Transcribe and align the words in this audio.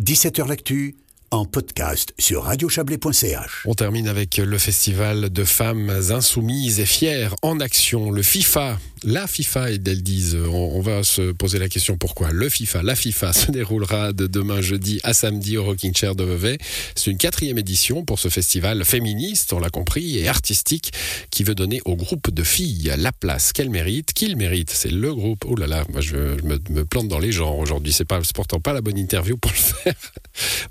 17h 0.00 0.48
L'actu 0.48 0.96
en 1.30 1.44
podcast 1.44 2.14
sur 2.18 2.42
radiochablais.ch. 2.42 3.62
On 3.64 3.74
termine 3.74 4.08
avec 4.08 4.38
le 4.38 4.58
festival 4.58 5.30
de 5.30 5.44
femmes 5.44 5.88
insoumises 6.10 6.80
et 6.80 6.84
fières 6.84 7.36
en 7.42 7.60
action, 7.60 8.10
le 8.10 8.22
FIFA. 8.22 8.76
La 9.06 9.26
FIFA, 9.26 9.72
et 9.72 9.80
elles 9.86 10.02
disent, 10.02 10.34
on, 10.34 10.80
va 10.80 11.04
se 11.04 11.32
poser 11.32 11.58
la 11.58 11.68
question 11.68 11.98
pourquoi. 11.98 12.32
Le 12.32 12.48
FIFA, 12.48 12.82
la 12.82 12.94
FIFA 12.94 13.32
se 13.34 13.50
déroulera 13.50 14.14
de 14.14 14.26
demain 14.26 14.62
jeudi 14.62 14.98
à 15.02 15.12
samedi 15.12 15.58
au 15.58 15.64
Rocking 15.64 15.94
Chair 15.94 16.14
de 16.14 16.24
Vevey. 16.24 16.56
C'est 16.94 17.10
une 17.10 17.18
quatrième 17.18 17.58
édition 17.58 18.04
pour 18.04 18.18
ce 18.18 18.28
festival 18.28 18.82
féministe, 18.84 19.52
on 19.52 19.60
l'a 19.60 19.68
compris, 19.68 20.18
et 20.18 20.26
artistique 20.26 20.92
qui 21.30 21.44
veut 21.44 21.54
donner 21.54 21.82
au 21.84 21.96
groupe 21.96 22.32
de 22.32 22.42
filles 22.42 22.94
la 22.96 23.12
place 23.12 23.52
qu'elles 23.52 23.68
méritent, 23.68 24.14
qu'ils 24.14 24.38
méritent. 24.38 24.70
C'est 24.70 24.90
le 24.90 25.14
groupe. 25.14 25.44
Oh 25.46 25.54
là 25.54 25.66
là, 25.66 25.84
moi 25.92 26.00
je, 26.00 26.16
me, 26.16 26.84
plante 26.84 27.08
dans 27.08 27.18
les 27.18 27.32
genres 27.32 27.58
aujourd'hui. 27.58 27.92
C'est 27.92 28.06
pas, 28.06 28.20
pourtant 28.34 28.60
pas 28.60 28.72
la 28.72 28.80
bonne 28.80 28.98
interview 28.98 29.36
pour 29.36 29.52
le 29.52 29.56
faire. 29.56 29.94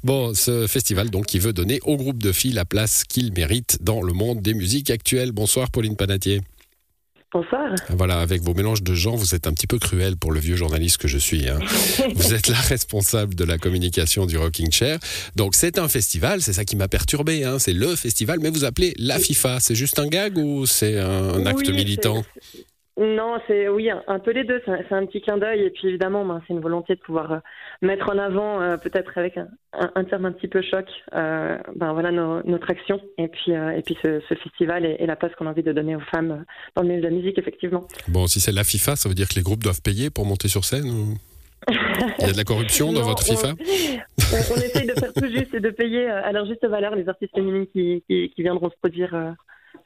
Bon, 0.04 0.34
ce 0.34 0.68
festival 0.68 1.10
donc 1.10 1.28
qui 1.28 1.40
veut 1.40 1.54
donner 1.54 1.80
au 1.84 1.96
groupe 1.96 2.22
de 2.22 2.34
filles 2.34 2.52
la 2.52 2.66
place 2.66 3.06
qu'ils 3.06 3.32
méritent 3.32 3.78
dans 3.80 4.02
le 4.02 4.12
monde 4.12 4.42
des 4.42 4.54
musiques 4.54 4.90
actuelles. 4.90 5.32
Bonsoir 5.32 5.72
Pauline 5.72 5.96
Panatier. 5.96 6.42
Bonsoir. 7.34 7.74
Voilà, 7.90 8.20
avec 8.20 8.44
vos 8.44 8.54
mélanges 8.54 8.84
de 8.84 8.94
gens, 8.94 9.16
vous 9.16 9.34
êtes 9.34 9.48
un 9.48 9.54
petit 9.54 9.66
peu 9.66 9.80
cruel 9.80 10.18
pour 10.18 10.32
le 10.32 10.40
vieux 10.40 10.56
journaliste 10.56 10.98
que 10.98 11.08
je 11.08 11.18
suis. 11.18 11.50
Hein. 11.50 11.58
vous 12.16 12.34
êtes 12.34 12.48
la 12.48 12.60
responsable 12.60 13.34
de 13.34 13.44
la 13.44 13.58
communication 13.58 14.28
du 14.28 14.38
Rocking 14.38 14.72
Chair. 14.72 15.00
Donc 15.36 15.56
c'est 15.56 15.80
un 15.80 15.88
festival, 15.88 16.44
c'est 16.44 16.54
ça 16.54 16.64
qui 16.64 16.76
m'a 16.76 16.88
perturbé. 16.88 17.44
Hein. 17.44 17.58
C'est 17.58 17.74
le 17.74 17.96
festival, 17.96 18.40
mais 18.40 18.52
vous 18.52 18.66
appelez 18.66 18.94
la 19.00 19.18
FIFA. 19.18 19.60
C'est 19.60 19.74
juste 19.74 19.98
un 19.98 20.08
gag 20.08 20.38
ou 20.38 20.68
c'est 20.68 21.00
un, 21.00 21.44
acte 21.48 21.68
militant? 21.70 22.24
Non, 22.96 23.40
c'est 23.48 23.68
oui, 23.70 23.90
un 23.90 24.20
peu 24.20 24.32
les 24.32 24.44
deux. 24.44 24.62
C'est 24.66 24.94
un, 24.94 25.06
petit 25.08 25.22
clin 25.22 25.38
d'œil 25.38 25.62
et 25.62 25.72
puis 25.72 25.88
évidemment, 25.88 26.24
ben, 26.26 26.42
c'est 26.48 26.54
une 26.54 26.60
volonté 26.60 26.94
de 26.94 27.00
pouvoir 27.00 27.32
euh, 27.32 27.38
mettre 27.82 28.10
en 28.10 28.20
avant, 28.20 28.62
euh, 28.62 28.78
peut-être 28.78 29.18
avec 29.18 29.36
un, 29.38 30.04
terme 30.04 30.26
un 30.26 30.32
petit 30.32 30.48
peu 30.48 30.62
choc, 30.62 30.86
euh, 31.16 31.58
ben 31.76 31.94
voilà 31.94 32.12
notre 32.12 32.70
action 32.70 33.02
et 33.18 33.28
puis 33.28 33.52
et 33.52 33.82
puis 33.84 33.98
ce, 34.04 34.20
festival 34.36 34.86
et, 34.86 35.06
la 35.08 35.16
place 35.16 35.32
qu'on 35.36 35.48
a 35.48 35.50
envie 35.50 35.64
de 35.64 35.72
donner 35.72 35.96
aux 35.96 36.02
femmes 36.12 36.46
dans 36.76 36.84
le 36.84 36.88
milieu 36.88 37.02
de 37.02 37.08
la 37.08 37.14
musique, 37.14 37.40
effectivement. 37.40 37.88
Bon, 38.10 38.28
si 38.28 38.40
c'est 38.40 38.52
la 38.52 38.64
FIFA, 38.64 38.96
ça 38.96 39.10
veut 39.10 39.16
dire 39.16 39.28
que 39.28 39.36
les 39.36 39.42
groupes 39.42 39.64
doivent 39.64 39.82
payer 39.82 40.12
pour 40.12 40.26
monter 40.26 40.48
sur 40.48 40.64
scène 40.64 40.86
ou... 40.86 41.18
Il 41.70 42.28
y 42.28 42.30
a 42.30 42.34
de 42.34 42.38
la 42.38 42.44
corruption 42.44 42.92
dans 42.92 43.02
votre 43.04 43.24
FIFA? 43.24 43.54
on, 43.54 44.56
essaye 44.58 44.86
de 44.86 44.94
faire 45.00 45.14
tout 45.14 45.30
juste 45.30 45.54
et 45.54 45.62
de 45.62 45.70
payer 45.70 46.08
à 46.08 46.32
leur 46.32 46.46
juste 46.46 46.66
valeur 46.68 46.94
les 46.96 47.08
artistes 47.08 47.34
féminines 47.34 47.68
qui, 47.68 48.04
qui, 48.08 48.30
qui 48.36 48.44
viendront 48.44 48.70
se 48.70 48.76
produire 48.76 49.36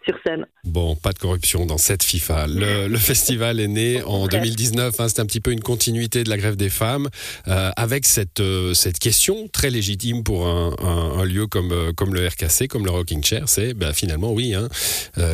sur 0.07 0.17
scène. 0.25 0.45
Bon, 0.63 0.95
pas 0.95 1.11
de 1.11 1.19
corruption 1.19 1.65
dans 1.65 1.77
cette 1.77 2.03
FIFA. 2.03 2.47
Le, 2.47 2.97
festival 2.97 3.59
est 3.59 3.67
né 3.67 4.01
en 4.03 4.27
2019. 4.27 4.99
Hein, 4.99 5.07
c'est 5.07 5.21
un 5.21 5.25
petit 5.25 5.41
peu 5.41 5.51
une 5.51 5.61
continuité 5.61 6.23
de 6.23 6.29
la 6.29 6.37
grève 6.37 6.55
des 6.55 6.69
femmes, 6.69 7.07
euh, 7.47 7.69
avec 7.75 8.05
cette, 8.05 8.39
euh, 8.39 8.73
cette 8.73 8.99
question 8.99 9.47
très 9.47 9.69
légitime 9.69 10.23
pour 10.23 10.47
un, 10.47 11.25
lieu 11.25 11.47
comme, 11.47 11.71
euh, 11.71 11.91
comme 11.95 12.13
le 12.13 12.25
RKC, 12.25 12.67
comme 12.69 12.85
le 12.85 12.91
Rocking 12.91 13.23
Chair. 13.23 13.43
C'est 13.47 13.73
ben, 13.73 13.93
finalement, 13.93 14.31
oui, 14.31 14.53
hein, 14.53 14.67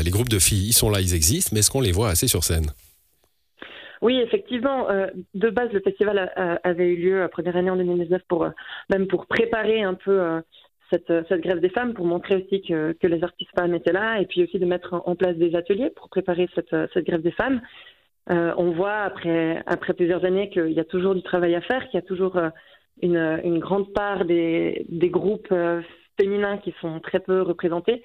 les 0.04 0.12
groupes 0.12 0.30
de 0.30 0.40
filles, 0.40 0.68
ils 0.70 0.74
sont 0.74 0.90
là, 0.90 1.02
ils 1.02 1.14
existent, 1.14 1.52
mais 1.54 1.60
est-ce 1.60 1.72
qu'on 1.72 1.82
les 1.82 1.92
voit 1.92 2.10
assez 2.10 2.28
sur 2.28 2.44
scène? 2.44 2.68
Oui, 4.02 4.20
effectivement. 4.20 4.88
de 5.34 5.50
base, 5.50 5.72
le 5.72 5.80
festival 5.80 6.32
avait 6.64 6.88
eu 6.88 6.96
lieu 6.98 7.20
la 7.20 7.30
première 7.30 7.56
année 7.56 7.70
en 7.70 7.78
2019 7.78 8.22
pour 8.28 8.48
même 8.90 9.08
pour 9.08 9.28
préparer 9.28 9.82
un 9.82 9.94
peu 9.94 10.42
cette, 10.94 11.28
cette, 11.28 11.42
grève 11.42 11.60
des 11.60 11.70
femmes 11.70 11.94
pour 11.94 12.06
montrer 12.06 12.36
aussi 12.36 12.62
que, 12.62 12.94
que, 12.94 13.08
les 13.08 13.24
artistes 13.24 13.50
femmes 13.58 13.74
étaient 13.74 13.92
là 13.92 14.20
et 14.22 14.26
puis 14.26 14.44
aussi 14.44 14.60
de 14.60 14.66
mettre 14.66 15.02
en 15.06 15.16
place 15.16 15.36
des 15.36 15.56
ateliers 15.56 15.90
pour 15.90 16.10
préparer 16.10 16.48
cette, 16.54 16.76
cette 16.94 17.06
grève 17.06 17.22
des 17.22 17.32
femmes. 17.32 17.62
Euh, 18.32 18.54
on 18.58 18.72
voit 18.72 19.00
après, 19.02 19.62
après 19.66 19.94
plusieurs 19.94 20.24
années 20.24 20.50
qu'il 20.50 20.72
y 20.72 20.80
a 20.80 20.86
toujours 20.86 21.14
du 21.14 21.24
travail 21.24 21.56
à 21.56 21.62
faire, 21.62 21.84
qu'il 21.90 21.96
y 22.00 22.04
a 22.04 22.06
toujours 22.06 22.38
euh, 22.38 22.50
une, 23.02 23.18
une, 23.44 23.60
grande 23.60 23.92
part 23.94 24.24
des, 24.24 24.86
des 24.88 25.10
groupes 25.10 25.52
euh, 25.52 25.82
féminins 26.18 26.58
qui 26.60 26.74
sont 26.80 27.00
très 27.02 27.20
peu 27.20 27.42
représentés. 27.42 28.04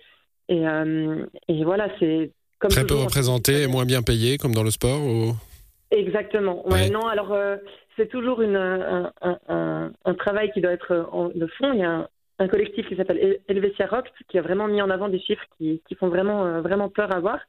Et, 0.49 0.67
euh, 0.67 1.25
et 1.47 1.63
voilà, 1.63 1.89
c'est 2.01 2.33
comme 2.59 2.71
très 2.71 2.87
peu 2.87 2.95
représentés 2.95 3.63
et 3.63 3.67
moins 3.69 3.85
bien 3.85 4.03
payés, 4.03 4.39
comme 4.39 4.55
dans 4.55 4.65
le 4.65 4.71
sport 4.71 5.01
ou... 5.01 5.35
Exactement. 5.91 6.69
Ouais, 6.69 6.91
Non, 6.91 7.07
alors 7.07 7.35
c'est 7.97 8.09
toujours 8.09 8.43
une, 8.43 8.57
un, 8.57 9.11
un, 9.23 9.91
un, 10.05 10.15
travail 10.15 10.51
qui 10.53 10.61
doit 10.61 10.73
être 10.73 11.09
en, 11.13 11.29
de 11.29 11.47
fond. 11.47 11.73
Il 11.73 11.81
y 11.81 11.85
a 11.85 12.11
un 12.39 12.49
collectif 12.49 12.89
qui 12.89 12.97
s'appelle 12.97 13.41
Helvetia 13.49 13.87
Rock, 13.87 14.11
qui 14.29 14.39
a 14.39 14.43
vraiment 14.43 14.69
mis 14.69 14.81
en 14.81 14.91
avant 14.91 15.09
des 15.09 15.21
chiffres 15.21 15.45
qui, 15.57 15.83
qui 15.89 15.95
font 15.95 16.09
vraiment, 16.09 16.47
euh, 16.47 16.61
vraiment 16.61 16.89
peur 16.89 17.13
à 17.13 17.21
voir. 17.21 17.41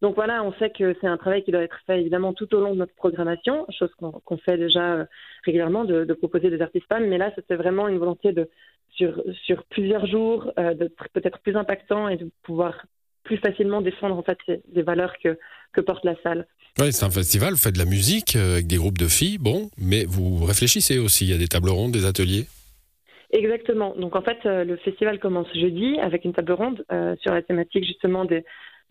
Donc 0.00 0.16
voilà, 0.16 0.42
on 0.42 0.52
sait 0.54 0.70
que 0.70 0.96
c'est 1.00 1.06
un 1.06 1.16
travail 1.16 1.44
qui 1.44 1.52
doit 1.52 1.62
être 1.62 1.78
fait 1.86 2.00
évidemment 2.00 2.32
tout 2.32 2.52
au 2.54 2.60
long 2.60 2.72
de 2.72 2.78
notre 2.78 2.94
programmation, 2.94 3.66
chose 3.70 3.90
qu'on 3.98 4.36
fait 4.38 4.56
déjà 4.56 4.94
euh, 4.94 5.04
régulièrement, 5.44 5.84
de, 5.84 6.12
proposer 6.14 6.50
des 6.50 6.60
artistes 6.60 6.86
femmes. 6.88 7.06
Mais 7.06 7.18
là, 7.18 7.30
c'était 7.36 7.54
vraiment 7.54 7.86
une 7.86 7.98
volonté 7.98 8.32
de, 8.32 8.48
sur, 8.96 9.22
sur 9.44 9.62
plusieurs 9.64 10.06
jours, 10.06 10.52
euh, 10.58 10.74
d'être 10.74 11.08
peut-être 11.12 11.38
plus 11.38 11.56
impactant 11.56 12.08
et 12.08 12.16
de 12.16 12.28
pouvoir 12.42 12.84
plus 13.22 13.36
facilement 13.36 13.80
défendre 13.80 14.18
en 14.18 14.22
fait 14.24 14.38
des 14.66 14.82
valeurs 14.82 15.14
que, 15.22 15.38
que 15.72 15.80
porte 15.80 16.04
la 16.04 16.16
salle. 16.22 16.48
Oui, 16.80 16.92
c'est 16.92 17.04
un 17.04 17.10
festival, 17.10 17.52
vous 17.52 17.58
faites 17.58 17.74
de 17.74 17.78
la 17.78 17.84
musique 17.84 18.34
avec 18.34 18.66
des 18.66 18.78
groupes 18.78 18.98
de 18.98 19.06
filles, 19.06 19.38
bon, 19.38 19.70
mais 19.78 20.04
vous 20.04 20.44
réfléchissez 20.44 20.98
aussi, 20.98 21.26
il 21.26 21.30
y 21.30 21.34
a 21.34 21.38
des 21.38 21.46
tables 21.46 21.68
rondes, 21.68 21.92
des 21.92 22.06
ateliers 22.06 22.46
Exactement. 23.32 23.94
Donc 23.96 24.14
en 24.14 24.20
fait, 24.20 24.38
euh, 24.44 24.62
le 24.64 24.76
festival 24.76 25.18
commence 25.18 25.48
jeudi 25.54 25.98
avec 26.00 26.26
une 26.26 26.34
table 26.34 26.52
ronde 26.52 26.84
euh, 26.92 27.16
sur 27.20 27.32
la 27.32 27.40
thématique 27.40 27.84
justement 27.84 28.26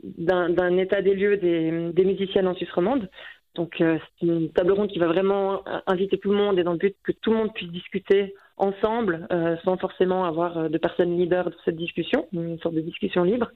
d'un 0.03 0.78
état 0.78 1.02
des 1.03 1.13
lieux 1.13 1.38
des, 1.38 1.91
des 1.94 2.06
musiciennes 2.06 2.47
en 2.47 2.56
Suisse 2.56 2.72
romande. 2.72 3.07
Donc 3.53 3.79
euh, 3.81 4.00
c'est 4.19 4.25
une 4.25 4.52
table 4.52 4.72
ronde 4.72 4.90
qui 4.90 4.97
va 4.97 5.06
vraiment 5.07 5.63
inviter 5.85 6.18
tout 6.18 6.31
le 6.31 6.38
monde 6.38 6.57
et 6.57 6.63
dans 6.63 6.72
le 6.72 6.79
but 6.79 6.96
que 7.03 7.12
tout 7.12 7.29
le 7.31 7.38
monde 7.38 7.53
puisse 7.53 7.69
discuter 7.69 8.34
ensemble 8.57 9.28
sans 9.63 9.78
forcément 9.78 10.24
avoir 10.24 10.69
de 10.69 10.78
personnes 10.78 11.18
leaders 11.18 11.46
dans 11.46 11.58
cette 11.66 11.78
discussion, 11.78 12.28
une 12.31 12.59
sorte 12.59 12.75
de 12.75 12.81
discussion 12.81 13.23
libre, 13.23 13.50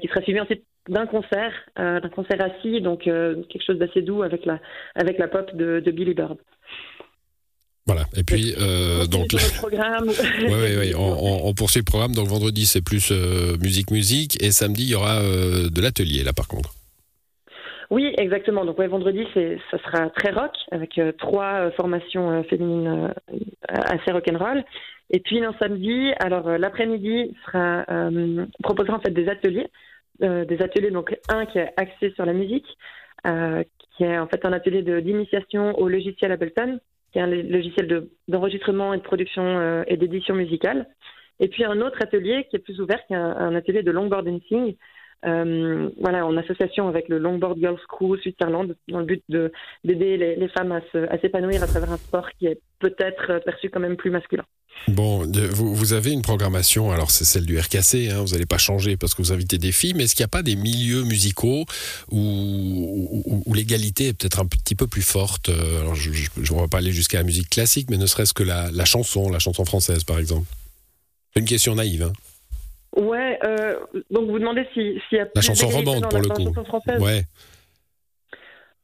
qui 0.00 0.08
sera 0.08 0.22
suivie 0.22 0.40
ensuite 0.40 0.64
d'un 0.88 1.04
concert, 1.04 1.52
d'un 1.76 2.08
concert 2.08 2.42
assis, 2.42 2.80
donc 2.80 3.02
quelque 3.02 3.62
chose 3.62 3.76
d'assez 3.76 4.00
doux 4.00 4.22
avec 4.22 4.46
la, 4.46 4.58
avec 4.94 5.18
la 5.18 5.28
pop 5.28 5.54
de, 5.54 5.80
de 5.80 5.90
Billy 5.90 6.14
Bird. 6.14 6.38
Voilà. 7.86 8.02
Et 8.16 8.22
puis, 8.22 8.54
euh, 8.60 9.06
donc. 9.06 9.28
oui, 9.64 10.92
on, 10.96 11.52
poursuit 11.54 11.80
le 11.80 11.84
programme. 11.84 12.14
Donc, 12.14 12.28
vendredi, 12.28 12.66
c'est 12.66 12.84
plus 12.84 13.10
euh, 13.10 13.56
musique, 13.58 13.90
musique. 13.90 14.42
Et 14.42 14.50
samedi, 14.50 14.84
il 14.84 14.90
y 14.90 14.94
aura 14.94 15.20
euh, 15.20 15.70
de 15.70 15.80
l'atelier, 15.80 16.22
là, 16.22 16.32
par 16.32 16.46
contre. 16.46 16.74
Oui, 17.90 18.14
exactement. 18.18 18.64
Donc, 18.64 18.78
ouais, 18.78 18.86
vendredi, 18.86 19.24
ça 19.34 19.78
sera 19.78 20.10
très 20.10 20.30
rock, 20.30 20.52
avec 20.70 21.00
trois 21.18 21.72
formations 21.72 22.44
féminines 22.44 23.12
assez 23.68 24.12
rock'n'roll. 24.12 24.62
Et 25.10 25.18
puis, 25.18 25.44
un 25.44 25.54
samedi, 25.58 26.12
alors, 26.20 26.50
l'après-midi 26.50 27.34
sera 27.44 27.84
proposera 28.62 28.98
en 28.98 29.00
fait 29.00 29.10
des 29.10 29.28
ateliers. 29.28 29.66
des 30.20 30.62
ateliers, 30.62 30.92
donc, 30.92 31.18
un 31.28 31.46
qui 31.46 31.58
est 31.58 31.72
axé 31.76 32.12
sur 32.14 32.24
la 32.24 32.32
musique, 32.32 32.66
qui 33.24 34.04
est 34.04 34.18
en 34.18 34.28
fait 34.28 34.44
un 34.44 34.52
atelier 34.52 34.82
d'initiation 35.02 35.76
au 35.76 35.88
logiciel 35.88 36.30
Ableton 36.30 36.78
qui 37.12 37.18
est 37.18 37.22
un 37.22 37.26
logiciel 37.26 38.08
d'enregistrement 38.28 38.94
et 38.94 38.98
de 38.98 39.02
production 39.02 39.42
euh, 39.44 39.82
et 39.86 39.96
d'édition 39.96 40.34
musicale. 40.34 40.86
Et 41.40 41.48
puis 41.48 41.64
un 41.64 41.80
autre 41.80 41.98
atelier 42.02 42.46
qui 42.50 42.56
est 42.56 42.60
plus 42.60 42.80
ouvert, 42.80 43.04
qui 43.06 43.14
est 43.14 43.16
un, 43.16 43.54
atelier 43.54 43.82
de 43.82 43.90
longboard 43.90 44.26
dancing, 44.26 44.76
euh, 45.26 45.90
voilà, 46.00 46.26
en 46.26 46.36
association 46.36 46.88
avec 46.88 47.08
le 47.08 47.18
Longboard 47.18 47.58
Girls 47.58 47.80
Crew 47.88 48.16
Switzerland, 48.22 48.74
dans 48.88 49.00
le 49.00 49.04
but 49.04 49.22
d'aider 49.28 50.16
les, 50.16 50.48
femmes 50.48 50.72
à 50.72 51.18
s'épanouir 51.18 51.62
à, 51.62 51.66
travers 51.66 51.92
un 51.92 51.96
sport 51.98 52.28
qui 52.38 52.46
est 52.46 52.60
peut-être 52.78 53.42
perçu 53.44 53.70
quand 53.70 53.80
même 53.80 53.96
plus 53.96 54.10
masculin. 54.10 54.44
Bon, 54.88 55.30
vous, 55.52 55.92
avez 55.92 56.10
une 56.10 56.22
programmation, 56.22 56.90
alors 56.90 57.10
c'est 57.10 57.24
celle 57.24 57.44
du 57.44 57.58
RKC, 57.58 58.10
hein, 58.10 58.22
vous 58.22 58.32
n'allez 58.32 58.46
pas 58.46 58.56
changer 58.56 58.96
parce 58.96 59.14
que 59.14 59.20
vous 59.20 59.32
invitez 59.32 59.58
des 59.58 59.72
filles, 59.72 59.92
mais 59.94 60.04
est-ce 60.04 60.14
qu'il 60.14 60.22
n'y 60.22 60.28
a 60.28 60.28
pas 60.28 60.42
des 60.42 60.56
milieux 60.56 61.02
musicaux 61.02 61.66
où, 62.10 63.42
l'égalité 63.52 64.08
est 64.08 64.12
peut-être 64.14 64.40
un 64.40 64.46
petit 64.46 64.74
peu 64.74 64.86
plus 64.86 65.02
forte 65.02 65.50
euh, 65.50 65.80
Alors 65.80 65.94
je 65.94 66.08
ne 66.10 66.60
vais 66.60 66.68
pas 66.68 66.78
aller 66.78 66.92
jusqu'à 66.92 67.18
la 67.18 67.24
musique 67.24 67.50
classique, 67.50 67.90
mais 67.90 67.98
ne 67.98 68.06
serait-ce 68.06 68.32
que 68.32 68.42
la, 68.42 68.70
la, 68.70 68.84
chanson, 68.86 69.28
la 69.28 69.38
chanson 69.38 69.64
française 69.66 70.04
par 70.04 70.18
exemple. 70.18 70.46
C'est 71.34 71.40
une 71.40 71.46
question 71.46 71.74
naïve. 71.74 72.04
Hein. 72.04 72.12
Ouais, 72.96 73.38
euh, 73.44 73.74
donc 74.10 74.28
vous 74.28 74.38
demandez 74.38 74.66
s'il 74.74 75.00
y 75.12 75.18
a 75.18 75.28
La 75.34 75.42
chanson 75.42 75.68
romande 75.68 76.08
pour 76.08 76.18
le 76.18 76.28
coup. 76.28 76.52
Ouais. 77.02 77.22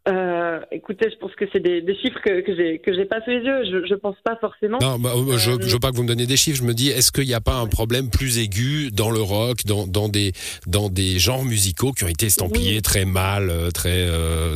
Euh, 0.08 0.60
écoutez, 0.70 1.10
je 1.10 1.16
pense 1.16 1.34
que 1.34 1.46
c'est 1.52 1.58
des, 1.58 1.82
chiffres 1.96 2.20
que, 2.24 2.40
que 2.40 2.94
j'ai 2.94 3.04
pas 3.06 3.20
sous 3.22 3.30
les 3.30 3.40
yeux. 3.40 3.64
Je, 3.64 3.86
je 3.86 3.94
pense 3.94 4.16
pas 4.22 4.36
forcément. 4.36 4.78
Non, 4.80 4.98
bah, 5.00 5.10
euh, 5.16 5.36
je, 5.36 5.60
je 5.60 5.72
veux 5.72 5.80
pas 5.80 5.90
que 5.90 5.96
vous 5.96 6.04
me 6.04 6.08
donniez 6.08 6.26
des 6.26 6.36
chiffres. 6.36 6.58
Je 6.58 6.66
me 6.66 6.74
dis, 6.74 6.90
est-ce 6.90 7.10
qu'il 7.10 7.26
n'y 7.26 7.34
a 7.34 7.40
pas 7.40 7.56
un 7.56 7.66
problème 7.66 8.08
plus 8.08 8.38
aigu 8.38 8.92
dans 8.92 9.10
le 9.10 9.20
rock, 9.20 9.64
dans, 9.66 9.88
dans 9.88 10.08
des 10.08 10.32
dans 10.68 10.88
des 10.88 11.18
genres 11.18 11.44
musicaux 11.44 11.90
qui 11.90 12.04
ont 12.04 12.08
été 12.08 12.26
estampillés 12.26 12.82
très 12.82 13.04
mal, 13.04 13.50
euh, 13.50 13.70
très 13.72 14.06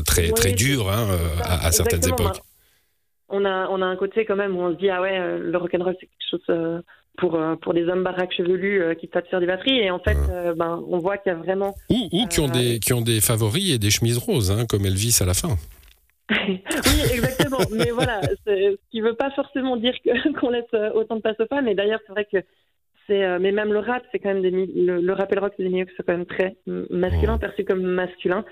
très 0.07 0.31
très 0.31 0.53
durs 0.53 0.89
hein, 0.89 1.09
à, 1.43 1.67
à, 1.67 1.73
certaines 1.73 2.07
époques. 2.07 2.41
On 3.29 3.45
a 3.45 3.67
on 3.71 3.83
a 3.83 3.87
un 3.87 3.97
côté 3.97 4.25
quand 4.25 4.37
même 4.37 4.57
où 4.57 4.61
on 4.61 4.73
se 4.73 4.79
dit 4.79 4.89
ah 4.89 5.01
ouais, 5.01 5.19
le 5.39 5.57
rock 5.59 5.75
and 5.75 5.83
roll 5.83 5.97
c'est 5.99 6.07
quelque 6.07 6.31
chose 6.47 6.83
pour, 7.21 7.37
euh, 7.37 7.55
pour 7.57 7.75
des 7.75 7.87
hommes 7.87 8.03
baraques 8.03 8.33
chevelus 8.35 8.83
euh, 8.83 8.95
qui 8.95 9.07
tapent 9.07 9.29
sur 9.29 9.39
des 9.39 9.47
batteries. 9.47 9.79
Et 9.79 9.91
en 9.91 10.01
fait, 10.01 10.17
euh, 10.31 10.55
ben, 10.55 10.83
on 10.89 10.99
voit 10.99 11.19
qu'il 11.19 11.31
y 11.31 11.35
a 11.35 11.39
vraiment. 11.39 11.75
Ou, 11.91 12.09
ou 12.11 12.27
qui, 12.27 12.41
ont 12.41 12.49
des, 12.49 12.81
qui 12.81 12.93
ont 12.93 13.03
des 13.03 13.21
favoris 13.21 13.75
et 13.75 13.79
des 13.79 13.91
chemises 13.91 14.19
roses, 14.19 14.51
hein, 14.51 14.65
comme 14.69 14.85
Elvis 14.87 15.19
à 15.21 15.27
la 15.27 15.35
fin. 15.35 15.57
oui, 16.31 17.01
exactement. 17.13 17.59
mais 17.73 17.91
voilà, 17.91 18.21
ce 18.47 18.77
qui 18.91 19.01
ne 19.01 19.09
veut 19.09 19.15
pas 19.15 19.31
forcément 19.33 19.77
dire 19.77 19.95
qu'on 20.41 20.51
laisse 20.51 20.65
autant 20.95 21.17
de 21.17 21.21
place 21.21 21.39
aux 21.39 21.47
femmes. 21.47 21.69
Et 21.69 21.75
d'ailleurs, 21.75 22.01
c'est 22.07 22.13
vrai 22.13 22.27
que 22.31 22.39
c'est, 23.07 23.39
mais 23.41 23.51
même 23.53 23.73
le 23.73 23.81
rap, 23.81 24.05
c'est 24.13 24.21
quand 24.21 24.33
même 24.33 24.43
des, 24.43 24.51
le, 24.51 25.01
le 25.01 25.13
rap 25.13 25.31
et 25.33 25.35
le 25.35 25.41
rock, 25.41 25.53
c'est 25.57 25.65
des 25.65 25.69
milieux 25.69 25.87
qui 25.87 25.97
sont 25.97 26.05
quand 26.07 26.17
même 26.17 26.27
très 26.27 26.57
masculins, 26.67 27.39
perçus 27.39 27.65
comme 27.65 27.83
masculins. 27.83 28.45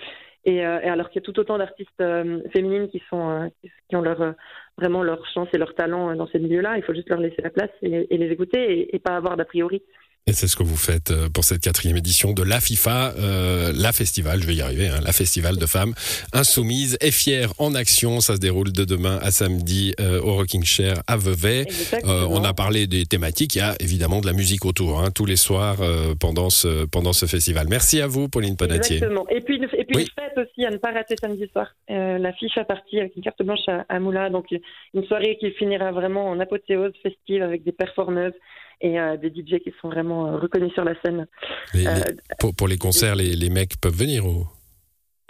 Et, 0.44 0.64
euh, 0.64 0.80
et, 0.80 0.88
alors 0.88 1.10
qu'il 1.10 1.20
y 1.20 1.24
a 1.24 1.26
tout 1.26 1.38
autant 1.38 1.58
d'artistes 1.58 2.00
euh, 2.00 2.40
féminines 2.52 2.88
qui 2.88 3.02
sont 3.10 3.50
qui 3.88 3.96
ont 3.96 4.02
leur 4.02 4.34
vraiment 4.76 5.02
leur 5.02 5.26
chance 5.26 5.48
et 5.52 5.58
leur 5.58 5.74
talent 5.74 6.14
dans 6.14 6.28
ces 6.28 6.38
milieux-là, 6.38 6.76
il 6.76 6.82
faut 6.84 6.94
juste 6.94 7.08
leur 7.08 7.20
laisser 7.20 7.42
la 7.42 7.50
place 7.50 7.70
et, 7.82 8.06
les 8.16 8.30
écouter 8.30 8.94
et 8.94 8.98
pas 8.98 9.16
avoir 9.16 9.36
d'a 9.36 9.44
priori. 9.44 9.82
Et 10.28 10.34
c'est 10.34 10.46
ce 10.46 10.56
que 10.56 10.62
vous 10.62 10.76
faites 10.76 11.10
euh, 11.10 11.30
pour 11.30 11.42
cette 11.42 11.62
quatrième 11.62 11.96
édition 11.96 12.34
de 12.34 12.42
la 12.42 12.60
FIFA, 12.60 13.14
euh, 13.18 13.72
la 13.74 13.92
festival, 13.92 14.42
je 14.42 14.46
vais 14.46 14.56
y 14.56 14.60
arriver, 14.60 14.88
hein, 14.88 15.00
la 15.02 15.12
festival 15.12 15.56
de 15.56 15.64
femmes 15.64 15.94
insoumises 16.34 16.98
et 17.00 17.10
fières 17.10 17.54
en 17.56 17.74
action. 17.74 18.20
Ça 18.20 18.34
se 18.34 18.38
déroule 18.38 18.70
de 18.70 18.84
demain 18.84 19.18
à 19.22 19.30
samedi 19.30 19.94
euh, 20.00 20.20
au 20.20 20.34
Rocking 20.34 20.64
Chair 20.64 21.02
à 21.06 21.16
Vevey. 21.16 21.64
Euh, 22.04 22.26
on 22.28 22.44
a 22.44 22.52
parlé 22.52 22.86
des 22.86 23.06
thématiques, 23.06 23.54
il 23.54 23.58
y 23.58 23.62
a 23.62 23.74
évidemment 23.80 24.20
de 24.20 24.26
la 24.26 24.34
musique 24.34 24.66
autour, 24.66 25.00
hein, 25.00 25.10
tous 25.10 25.24
les 25.24 25.36
soirs 25.36 25.78
euh, 25.80 26.14
pendant, 26.14 26.50
ce, 26.50 26.84
pendant 26.84 27.14
ce 27.14 27.24
festival. 27.24 27.66
Merci 27.70 28.02
à 28.02 28.06
vous, 28.06 28.28
Pauline 28.28 28.56
Panatier. 28.56 28.96
Exactement. 28.96 29.26
Et 29.30 29.40
puis, 29.40 29.56
et 29.56 29.84
puis 29.84 29.96
oui. 29.96 30.02
une 30.02 30.22
fête 30.22 30.36
aussi 30.36 30.66
à 30.66 30.70
ne 30.70 30.76
pas 30.76 30.92
rater 30.92 31.14
samedi 31.18 31.48
soir. 31.50 31.68
Euh, 31.90 32.18
la 32.18 32.34
FIFA 32.34 32.64
partie 32.64 33.00
avec 33.00 33.16
une 33.16 33.22
carte 33.22 33.42
blanche 33.42 33.66
à, 33.66 33.86
à 33.88 33.98
Moula, 33.98 34.28
donc 34.28 34.44
une 34.92 35.04
soirée 35.06 35.38
qui 35.40 35.50
finira 35.52 35.90
vraiment 35.90 36.28
en 36.28 36.38
apothéose 36.38 36.92
festive 37.02 37.42
avec 37.42 37.64
des 37.64 37.72
performeuses 37.72 38.34
et 38.80 38.98
euh, 38.98 39.16
des 39.16 39.28
DJ 39.28 39.60
qui 39.62 39.72
sont 39.80 39.88
vraiment 39.88 40.26
euh, 40.26 40.36
reconnus 40.36 40.72
sur 40.72 40.84
la 40.84 40.94
scène. 41.02 41.26
Les, 41.74 41.84
les, 41.84 41.90
pour, 42.38 42.54
pour, 42.54 42.68
les 42.68 42.78
concerts, 42.78 43.16
les, 43.16 43.34
les, 43.34 43.50
mecs 43.50 43.80
peuvent 43.80 43.96
venir 43.96 44.26
au... 44.26 44.46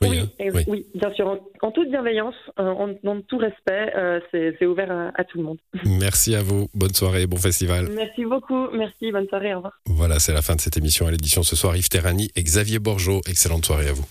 Oui, 0.00 0.08
oui, 0.10 0.18
hein 0.20 0.50
oui. 0.54 0.62
oui, 0.68 0.86
bien 0.94 1.12
sûr, 1.14 1.26
en, 1.26 1.38
en 1.60 1.72
toute 1.72 1.90
bienveillance, 1.90 2.36
en, 2.56 2.94
en, 3.04 3.20
tout 3.22 3.38
respect, 3.38 3.92
euh, 3.96 4.20
c'est 4.30 4.64
ouvert 4.64 4.92
à, 4.92 5.10
à, 5.16 5.24
tout 5.24 5.38
le 5.38 5.44
monde. 5.44 5.58
Merci 5.84 6.36
à 6.36 6.42
vous, 6.42 6.68
bonne 6.72 6.94
soirée, 6.94 7.26
bon 7.26 7.36
festival. 7.36 7.88
Merci 7.96 8.24
beaucoup, 8.24 8.68
merci, 8.72 9.10
bonne 9.10 9.26
soirée, 9.26 9.54
au 9.54 9.56
revoir. 9.56 9.80
Voilà, 9.86 10.20
c'est 10.20 10.32
la 10.32 10.42
fin 10.42 10.54
de 10.54 10.60
cette 10.60 10.76
émission 10.76 11.08
à 11.08 11.10
l'édition 11.10 11.42
ce 11.42 11.56
soir. 11.56 11.76
Yves 11.76 11.88
Terrani 11.88 12.30
et 12.36 12.42
Xavier 12.44 12.78
Borgeot, 12.78 13.22
excellente 13.26 13.64
soirée 13.64 13.88
à 13.88 13.92
vous. 13.92 14.06